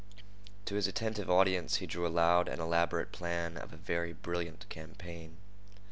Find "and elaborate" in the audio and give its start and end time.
2.47-3.11